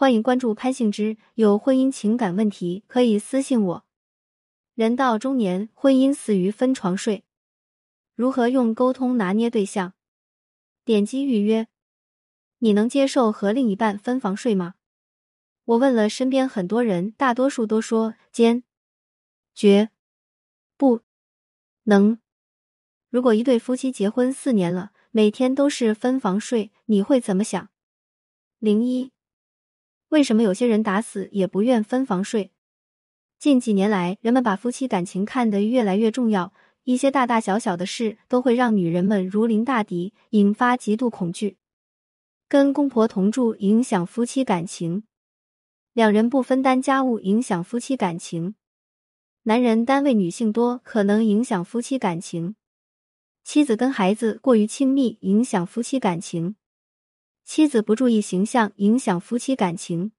[0.00, 3.84] 欢迎关注潘幸之，有婚姻情感问题可以私信我。
[4.74, 7.22] 人到中年，婚姻死于分床睡，
[8.14, 9.92] 如何用沟通拿捏对象？
[10.86, 11.68] 点击预约。
[12.60, 14.76] 你能接受和另一半分房睡吗？
[15.66, 18.64] 我问了身边很多人，大多数都说坚
[19.54, 19.90] 决
[20.78, 21.02] 不
[21.82, 22.18] 能。
[23.10, 27.68] 如果一对夫妻结婚四年了，每天都是分房睡，你会怎么想？
[28.58, 29.12] 零一。
[30.10, 32.50] 为什么有些人打死也不愿分房睡？
[33.38, 41.58] 近几年来，人们把夫妻感情看得越来越重要，一些大大小小的事都会让女人们如临大敌，引发极度恐惧。
[42.48, 45.04] 跟公婆同住影响夫妻感情，
[45.92, 48.56] 两人不分担家务影响夫妻感情，
[49.44, 52.56] 男人单位女性多可能影响夫妻感情，
[53.44, 56.56] 妻子跟孩子过于亲密影响夫妻感情。
[57.52, 60.12] 妻子不注意形象，影响夫妻感情；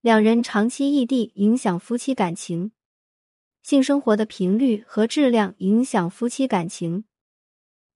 [0.00, 2.70] 两人长期异地，影响夫妻感情；
[3.62, 7.04] 性生活的频率和质量影响夫妻感情；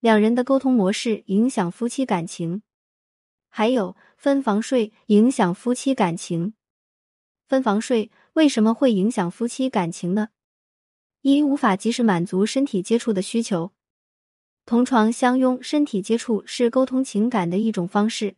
[0.00, 2.60] 两人的沟通模式影响夫妻感情；
[3.48, 6.52] 还有分房睡影响夫妻感情。
[7.48, 10.28] 分房睡为什么会影响夫妻感情呢？
[11.22, 13.72] 一无法及时满足身体接触的需求，
[14.66, 18.36] 同床相拥，身体接触是沟通情感的一种方式。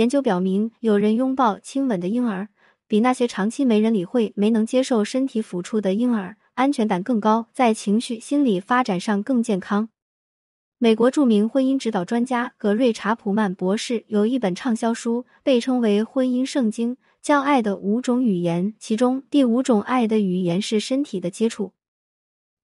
[0.00, 2.48] 研究表明，有人拥抱、亲吻的婴儿，
[2.88, 9.90] 比那些长期没人理会、没能接受身体抚触的婴儿安全感更高，在情绪、心理发展上更健康。
[10.78, 21.72] 美国著名婚姻指导专家格瑞查普曼博士有一本畅销书，被称为《婚姻圣经》，叫《爱的五种语言》，其中第五种爱的语言是身体的接触。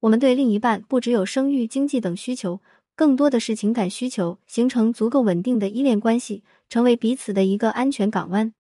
[0.00, 2.62] 我们对另一半不只有生育、经济等需求。
[2.96, 8.54] 更多的是情感需求，形成足够稳定的依恋关系，成为彼此的一个安全港湾。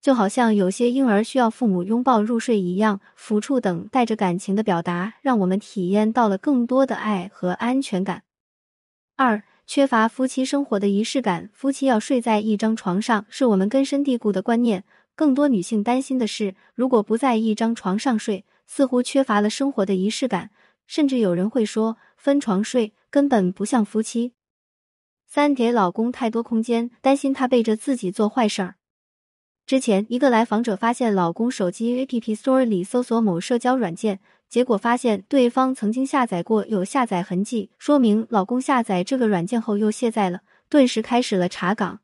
[0.00, 8.22] 就好像有些婴儿需要父母拥抱入睡一样，抚触等带着感情的表达，让我们体验到了更多的爱和安全感。
[9.16, 14.82] 二、缺乏夫妻生活的仪式感，夫妻要睡在一张床上，是我们根深蒂固的观念。
[15.14, 20.50] 更多女性担心的是，如果不在一张床上睡，似乎缺乏了生活的仪式感。
[20.88, 24.34] 甚至有人会说，分床睡根本不像夫妻。
[25.26, 28.76] 三给老公太多空间，担心他背着自己做坏事儿。
[29.66, 41.98] 之前，一个来访者发现老公手机 App Store 里搜索某社交软件，结果发现对方曾经下载过，有下载痕迹，说明老公下载这个软件后又卸载了，顿时开始了查岗。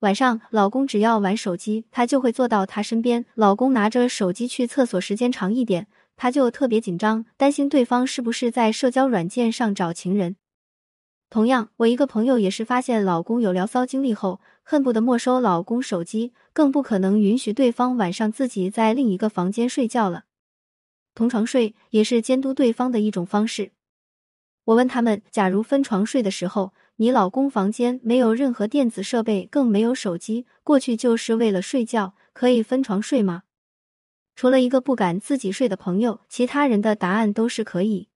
[0.00, 3.26] 晚上，老公只要玩手机，他就会坐到他身边。
[3.34, 5.88] 老公拿着手机去厕所时间长一点。
[6.16, 10.36] 他就特别紧张，担心对方是不是在社交软件上找情人。
[11.28, 20.24] 同样，我一个朋友也是发现老公有聊骚经历后，恨不得没收老公手机，更不可能允许对方晚上自己在另一个房间睡觉了。
[21.14, 23.72] 同床睡也是监督对方的一种方式。
[24.64, 33.42] 我问他们，假如分床睡的时候，你老公房间没有任何电子设备，更没有手机，过去就是为了睡觉，可以分床睡吗？
[34.36, 38.08] 除了一个不敢自己睡的朋友，其他人的答案都是可以。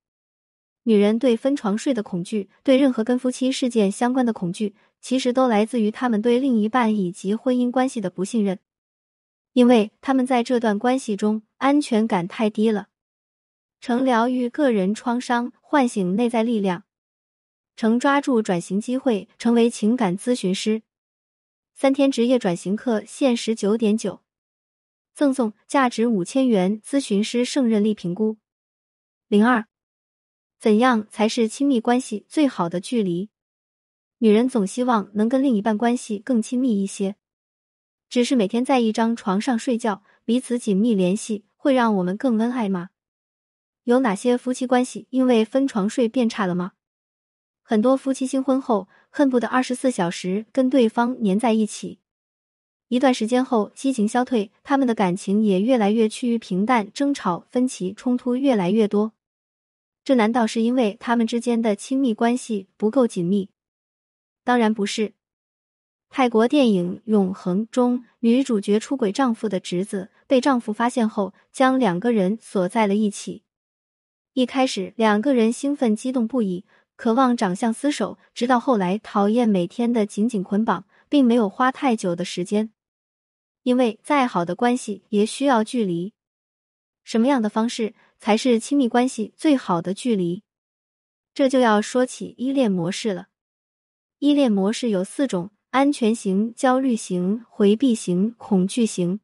[0.82, 8.58] 女人对分床睡的恐惧，对任何跟夫妻事件相关的恐惧，其实都来自于他们对另一半以及婚姻关系的不信任，
[9.54, 12.88] 因为他们在这段关系中安全感太低了。
[13.80, 16.84] 成疗愈个人创伤，唤醒内在力量，
[17.76, 20.82] 成抓住转型机会，成为情感咨询师。
[21.74, 24.20] 三天职业转型课限时九点九。
[25.14, 28.38] 赠送价值五千元咨询师胜任力评估。
[29.28, 29.66] 零二，
[30.58, 33.30] 怎样才是亲密关系最好的距离？
[34.18, 37.16] 女人总希望能跟另一半关系更亲密一些，
[38.08, 42.90] 只是每天在一张床上睡觉，彼此紧密联系，会让我们更恩爱吗？
[43.84, 46.72] 有哪些夫妻关系因为分床睡变差了吗？
[47.62, 52.00] 很多夫妻新婚后恨不得二十四小时跟对方黏在一起。
[52.90, 59.12] 一段时间后，激情消退，他们的感情也越来越趋于平淡，争吵、分歧、冲突越来越多。
[60.02, 63.48] 这难道是因为他们之间的亲密关系不够紧密？
[64.42, 65.12] 当然不是。
[66.08, 73.44] 泰国电影《永恒》中，女主角出轨丈夫的侄子被丈夫发现后，将两个人锁在了一起。
[74.32, 76.64] 一开始，两个人兴奋激动不已，
[76.96, 82.72] 渴望长相厮守，直到后来讨厌每天的紧紧捆绑，并没有花太久的时间。
[83.62, 86.12] 因为再好的关系也需要距离，
[87.04, 90.42] 什么样的方式才是亲密关系最好的距离？
[91.34, 93.28] 这就要说起依恋模式了。
[94.18, 99.20] 依恋模式有四种，安全型、焦虑型、回避型、恐惧型。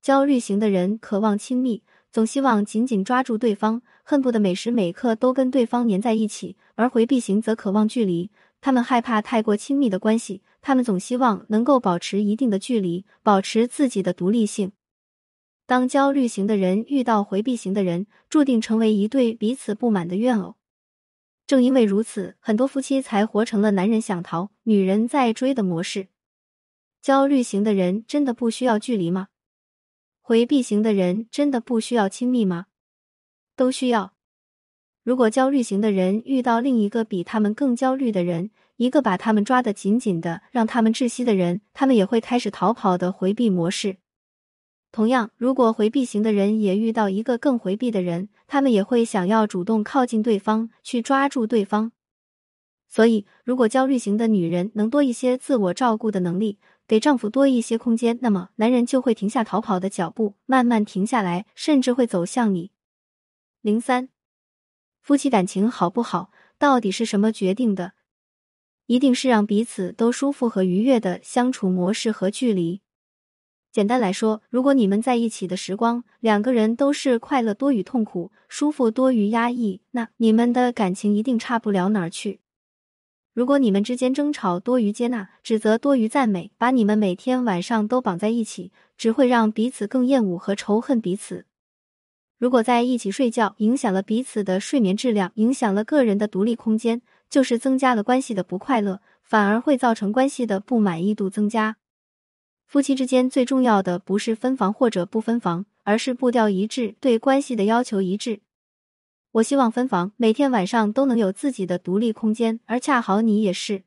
[0.00, 8.30] 焦虑型的人渴望亲密，总希望紧紧抓住对方，恨不得每时每刻都跟对方黏在一起；而回避型则渴望距离，
[8.60, 14.72] 他们害怕太过亲密的关系，他们总希望能够保持一定的距离，保持自己的独立性。
[15.66, 20.56] 当焦虑型的人遇到回避型的人，注定成为一对彼此不满的怨偶。
[21.46, 26.08] 正因为如此，很多夫妻才活成了男人想逃，女人在追的模式。
[27.00, 29.28] 焦虑型的人真的不需要距离吗？
[30.20, 32.66] 回避型的人真的不需要亲密吗？
[33.56, 34.17] 都需要。
[35.08, 43.96] 如果焦虑型的人遇到另一个比他们更焦虑的人，一个把他们抓得紧紧的、让他们窒息的人，他们也会开始逃跑的回避模式。
[44.92, 51.92] 同样，如果回避型的人也遇到一个更回避的人，他们也会想要主动靠近对方，去抓住对方。
[52.86, 62.72] 所以，如果焦虑型的女人能多一些自我照顾的能力，给丈夫多一些空间，那么男人就会停下逃跑的脚步，慢慢停下来，甚至会走向你。
[63.62, 64.10] 零三，
[65.08, 67.94] 夫妻感情好不好，到底是什么决定的？
[68.84, 72.82] 一定是让彼此都舒服和愉悦的相处模式和距离。
[73.72, 82.40] 简单来说，如果你们在一起的时光，两个人都是快乐多于痛苦，舒服多于压抑，那你们的感情一定差不了哪儿去。
[83.32, 91.46] 如果你们之间争吵多于接纳，指责多于赞美，把你们每天晚上都绑在一起，只会让彼此更厌恶和仇恨彼此。
[92.38, 101.76] 如果在一起睡觉影响了彼此的睡眠质量，影响了个人的独立空间，就是增加了关系的不快乐，反而会造成关系的不满意度增加。
[102.64, 108.40] 夫妻之间最重要的不是分房或者不分房，而是步调一致，对关系的要求一致。
[109.32, 113.82] 我希望分房，每天晚上都能有自己的独立空间，而恰好你也是。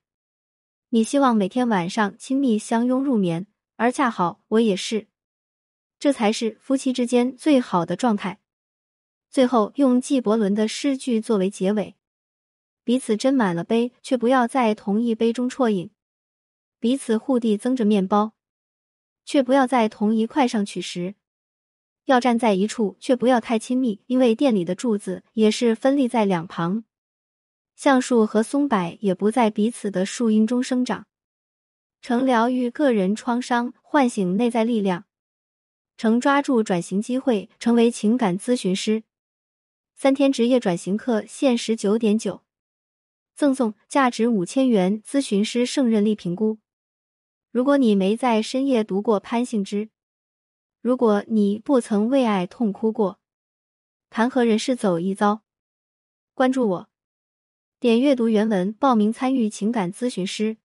[0.90, 3.48] 你希望每天晚上亲密相拥入眠，
[3.78, 5.08] 而恰好我也是。
[6.02, 8.40] 这才是夫妻之间最好的状态。
[9.30, 11.96] 最后，用纪伯伦的诗句作为结尾：
[12.84, 15.90] 彼此斟满了杯，却不要在同一杯中啜饮；
[16.80, 18.34] 彼此互递增着面包。
[19.24, 21.14] 却不要在同一块上取食，
[22.06, 26.84] 要站在一处，却不要太亲密，因为店里的柱子也是分立在两旁。
[27.76, 31.06] 橡树和松柏也不在彼此的树荫中生长。
[32.02, 35.06] 成疗愈个人创伤，唤醒内在力量，
[35.98, 39.04] 成抓住转型机会，成为情感咨询师。
[39.96, 42.42] 三天职业转型课限时九点九，
[43.36, 46.58] 赠送价值五千元咨询师胜任力评估。
[47.52, 49.90] 如果你没在深夜读过潘幸之，
[50.82, 53.20] 如果你不曾为爱痛哭过，
[54.10, 55.42] 谈何人世走一遭？
[56.34, 56.90] 关注我，
[57.80, 60.58] 点阅读原文报名参与情感咨询师。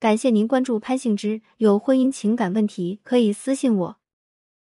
[0.00, 3.99] 感谢您关注潘幸之，有婚姻情感问题可以私信我。